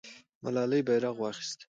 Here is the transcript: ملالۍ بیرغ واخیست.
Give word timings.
ملالۍ 0.43 0.81
بیرغ 0.87 1.15
واخیست. 1.19 1.59